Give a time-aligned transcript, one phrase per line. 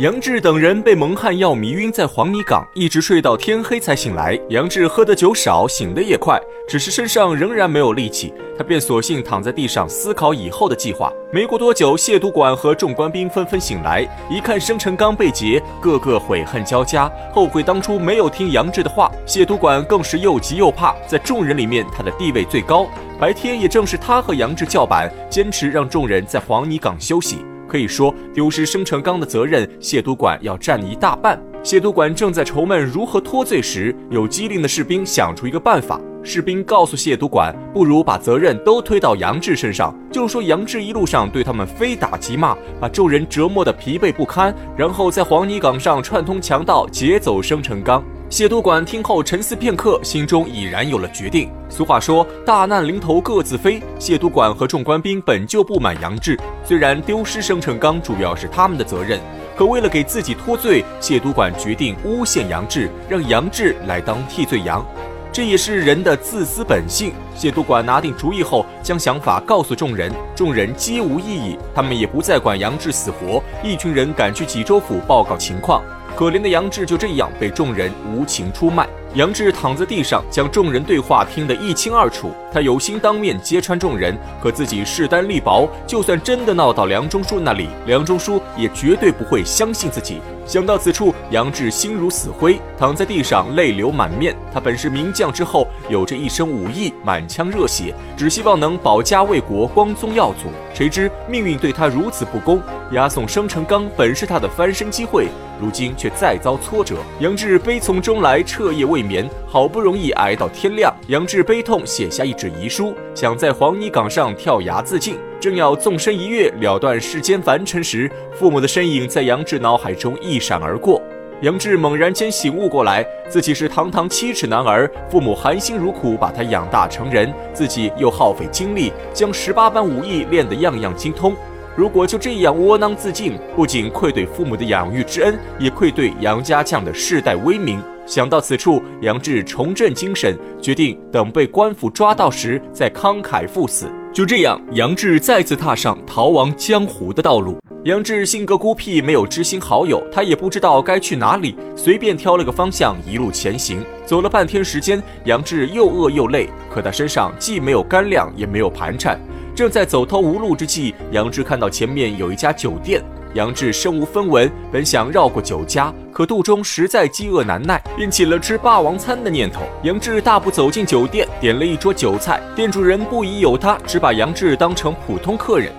[0.00, 4.36] 杨志等人被蒙汗药迷晕在黄泥岗，一直睡到天黑才醒来。
[4.48, 6.36] 杨志喝的酒少，醒得也快，
[6.68, 11.12] 只是身上仍然没有力气，他便索性躺在地上思考以后的计划。
[11.32, 19.08] 没过多久，谢督管和众官兵纷纷醒来，一看生辰纲被劫，个个悔恨交加，后悔当初没有听杨志的话。
[19.24, 22.88] 谢督管更是又急又怕，在众人里面他的地位最高，
[23.20, 27.46] 白天也正是他和杨志叫板，坚持让众人在黄泥岗休息。
[27.74, 31.36] 可以说，丢失生辰纲的责任，谢督管要占一大半。
[31.64, 36.00] 谢督管正在愁闷如何脱罪时，有机灵的士兵想出一个办法。
[36.22, 48.00] 士兵告诉谢督管，不如把责任都推到杨志身上，就说杨志一路上对他们非打即骂，把众人折磨得疲惫不堪，然后在黄泥岗上串通强盗劫走生辰纲。
[48.34, 51.48] 谢督管听后沉思片刻，心中已然有了决定。
[51.68, 53.80] 俗话说，大难临头各自飞。
[53.96, 59.20] 谢督管和众官兵本就不满杨志，虽然丢失生辰纲主要是他们的责任，
[59.56, 64.84] 可为了给自己脱罪，谢督管决定诬陷杨志，让杨志来当替罪羊。
[65.32, 67.12] 这也是人的自私本性。
[67.36, 73.40] 谢督管拿定主意后，将想法告诉众人，众人皆无异议，他们也不再管杨志死活。
[73.62, 75.80] 一群人赶去济州府报告情况。
[76.16, 78.88] 可怜的杨志就这样被众人无情出卖。
[79.14, 82.32] 杨志躺在地上，将众人对话听得一清二楚。
[82.52, 90.20] 他有心当面揭穿众人，可自己势单力薄，就算真的闹到梁中书那里，梁中书也绝对不会相信自己。
[90.44, 94.34] 想到此处，杨志心如死灰，躺在地上，泪流满面。
[94.52, 100.48] 他本是名将之后，有着一身武艺，满腔热血，只希望能保家卫国，光宗耀祖。
[100.74, 105.28] 谁知命运对他如此不公，押送生辰纲本是他的翻身机会。
[105.60, 110.94] 如今却再遭挫折，杨志悲从中来，彻夜未眠，好不容易挨到天亮。
[111.08, 115.16] 杨志悲痛，写下一纸遗书，想在黄泥岗上跳崖自尽。
[115.40, 121.02] 正要纵身一跃，了断世间凡尘时，父母的身影在杨志脑海中一闪而过。
[121.42, 131.36] 杨志猛然间醒悟过来，自己是堂堂七尺男儿，父母含辛茹苦把他养大成人，自己又耗费精力将十八般武艺练得样样精通。
[131.76, 137.82] 如果就这样窝囊自尽，不仅愧对父母的养育之恩，也愧对杨家将的世代威名。
[138.06, 143.86] 想到此处，杨志重振精神，决定等被官府抓到时再慷慨赴死。
[144.12, 147.58] 就这样，杨志再次踏上逃亡江湖的道路。
[147.84, 153.84] 杨志性格孤僻，没有知心好友，他也不知道该去哪里，随便挑了个方向，一路前行。
[154.06, 159.18] 走了半天时间，杨志又饿又累，可他身上既没有干粮，也没有盘缠。
[159.54, 163.00] 正在走投无路之际，杨志看到前面有一家酒店。
[163.34, 169.62] 杨志身无分文，本想绕过酒家，可肚中实在饥饿难耐，便起了吃霸王餐的念头。
[169.84, 172.40] 杨志大步走进酒店，点了一桌酒菜。
[172.56, 175.72] 店主人不疑有他，只把杨志当成普通客人。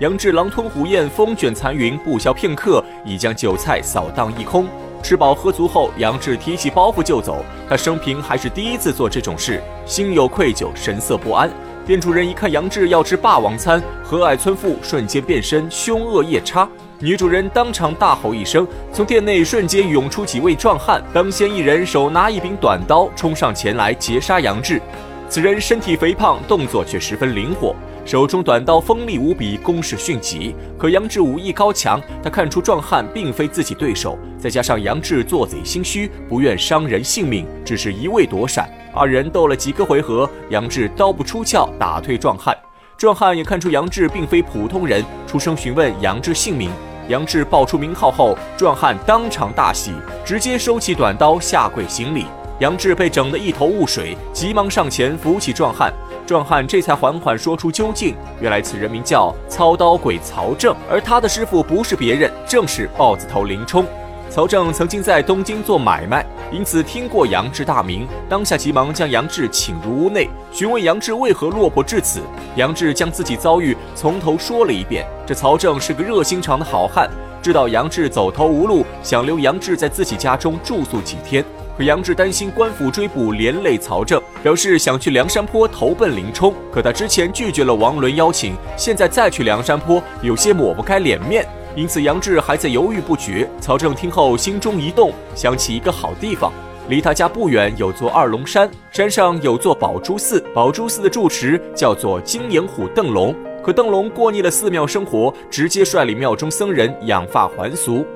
[0.00, 4.66] 杨志狼吞虎咽，风卷残云，不消片刻，已将酒菜扫荡一空。
[5.02, 7.42] 吃饱喝足后，杨志提起包袱就走。
[7.66, 11.50] 他生平还是第一次做这种事，心有愧疚，神色不安。
[11.86, 16.68] 店主人一看杨志要吃霸王餐，和蔼村妇瞬间变身凶恶夜叉。
[16.98, 24.78] 女主人当场大吼一声，从店内瞬间涌出几位壮汉，当先一人手拿一柄短刀，冲上前来截杀杨志。
[25.28, 27.74] 此人身体肥胖，动作却十分灵活。
[28.04, 30.54] 手中短刀锋利无比，攻势迅疾。
[30.78, 38.70] 可杨志武艺高强，他看出壮汉并非自己对手，再加上杨志做贼心虚，不愿伤人性命，只是一味躲闪。
[38.94, 42.56] 二人斗了几个回合，杨志刀不出鞘，打退壮汉。
[42.96, 46.70] 壮汉也看出杨志并非普通人，出声询问杨志姓名。
[47.08, 49.92] 杨志报出名号后，壮汉当场大喜，
[50.24, 52.26] 直接收起短刀下跪行礼。
[52.58, 55.92] 杨志被整得一头雾水，急忙上前扶起壮汉。
[56.26, 58.14] 壮汉这才缓缓说出究竟。
[58.40, 63.84] 原来此人名叫操刀鬼曹正，而他的师傅不是别人，正是豹子头林冲。
[64.28, 72.20] 曹正曾经在东京做买卖，因此听过杨志大名，当下急忙将杨志请入屋内，询问杨志为何落魄至此。
[72.56, 75.06] 杨志将自己遭遇从头说了一遍。
[75.26, 77.08] 这曹正是个热心肠的好汉，
[77.42, 81.44] 知道杨志走投无路，想留杨志在自己家中住宿几天。
[81.76, 86.54] 可杨志担心官府追捕连累曹正，表示想去梁山坡投奔林冲。
[86.72, 91.46] 可他之前拒绝了王伦邀请，现在再去梁山坡，有些抹不开脸面。
[91.74, 93.46] 因此杨志还在犹豫不决。
[93.60, 96.50] 曹正听后心中一动，想起一个好地方，
[96.88, 103.34] 离他家不远有座二龙山，山上有座宝珠寺，宝珠寺的住持叫做金眼虎邓龙。
[103.66, 108.06] 可邓龙过腻了寺庙生活，直接率领庙中僧人养发还俗。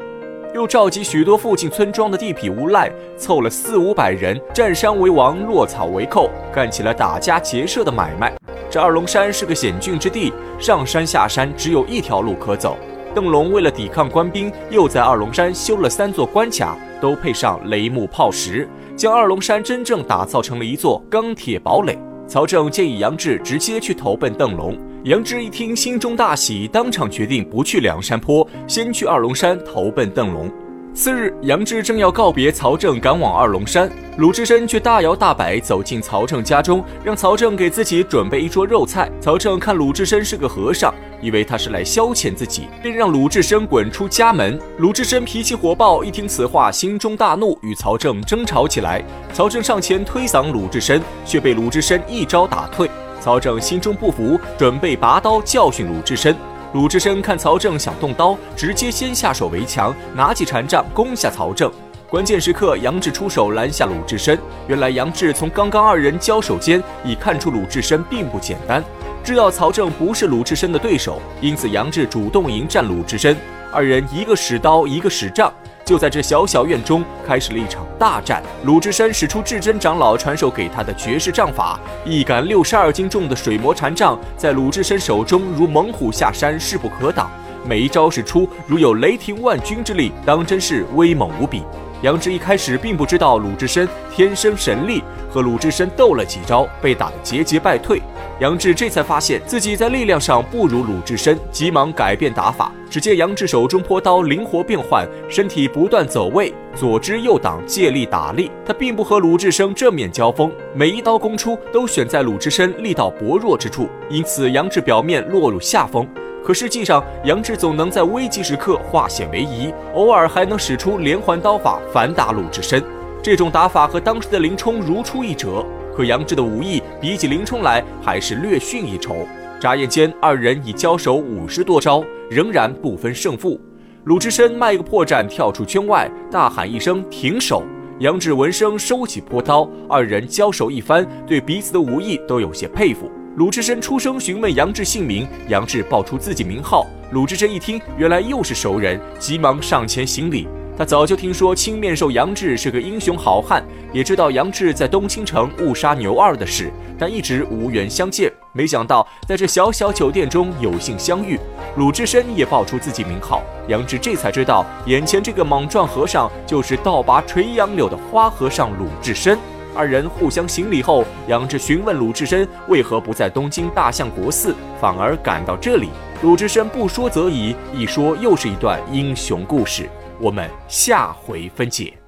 [0.55, 8.32] 又召集许多附近村庄的地痞无赖，凑了四五百人，占山为王，落草为寇，干起了打家劫舍的买卖。
[8.70, 12.76] 这二龙山是个险峻之地，上山下山只有一条路可走。
[13.12, 21.99] 邓龙为了抵抗官兵，又在二龙山修了三座关卡，都配上雷木炮石，将二龙山真正打造成了一座钢铁堡垒。
[22.29, 24.79] 曹正建议杨志直接去投奔邓龙。
[25.05, 30.50] 杨志一听，心中大喜，当场决定不去梁山坡，先去二龙山投奔邓龙。
[30.93, 39.11] 次日，杨志正要告别曹正，赶往二龙山，鲁智深却大摇大摆走进曹正家中，让曹正给自己准备一桌肉菜。
[39.23, 40.93] 曹正看鲁智深是个和尚，
[41.23, 44.61] 以为他是来消遣自己，便让鲁智深滚出家门。
[44.76, 49.02] 鲁智深脾气火爆，一听此话，心中大怒，与曹正争吵起来。
[49.32, 52.91] 曹正上前推搡鲁智深，却被鲁智深一招打退。
[53.20, 56.34] 曹正心中不服，准备拔刀教训鲁智深。
[56.72, 61.70] 鲁智深看曹正想动刀，直接先下手为强，拿起禅杖攻下曹正。
[62.08, 64.38] 关键时刻，杨志出手拦下鲁智深。
[64.67, 68.82] 原来杨志从刚刚二人交手间已看出鲁智深并不简单，
[69.23, 73.37] 知道曹正不是鲁智深的对手，因此杨志主动迎战鲁智深。
[73.73, 75.52] 二人一个使刀，一个使杖。
[75.90, 78.40] 就在这小小院中，开始了一场大战。
[78.62, 87.28] 鲁智深使出至真长老传授给他的绝世杖法，一杆六十二斤重的水魔禅杖，在鲁智深手中如猛虎下山，势不可挡。
[87.66, 91.64] 每一招使出，如有雷霆万钧之力，当真是威猛无比。
[92.02, 98.00] 杨志一开始并不知道鲁智深天生神力，和鲁智深斗了几招，被打得节节败退。
[98.38, 102.70] 杨志这才发现自己在力量上不如鲁智深，急忙改变打法。
[102.90, 108.50] 只见杨志手中坡刀灵活变换，身体不断走位，左支右挡，借力打力。
[108.66, 116.04] 他并不和鲁智深正面交锋，每一刀攻出都选在鲁智深力道薄弱之处，因此杨志表面落入下风。
[116.44, 122.82] 可实际上，杨志总能在危急时刻化险为夷，偶尔还能使出连环刀法反打鲁智深。
[123.22, 125.64] 这种打法和当时的林冲如出一辙。
[125.94, 129.14] 可杨志的武艺比起林冲来还是略逊一筹。
[129.60, 133.60] 眨眼间，二人已交手五十多招，仍然不分胜负。
[134.04, 137.64] 鲁智深迈个破绽跳出圈外，大喊一声“停手”。
[137.98, 143.10] 杨志闻声收起破刀，二人交手一番，对彼此的武艺都有些佩服。
[143.36, 146.86] 鲁智深出声询问杨志姓名，杨志报出自己名号。
[147.10, 150.46] 鲁智深一听，原来又是熟人，急忙上前行礼。
[150.78, 153.62] 他早就听说青面兽杨志是个英雄好汉，
[153.92, 158.32] 也知道杨志在东青城误杀牛二的事，但一直无缘相见。
[158.52, 161.38] 没想到在这小小酒店中有幸相遇，
[161.76, 169.38] 鲁智深也报出自己名号，杨志这才知道眼前这个莽撞和尚就是倒拔垂杨柳的花和尚鲁智深。
[169.73, 175.88] 二人互相行礼后，杨志询问鲁智深为何不在东京大相国寺，反而赶到这里。
[176.23, 179.88] 鲁智深不说则已，一说又是一段英雄故事。
[180.19, 182.00] 我们下回分解。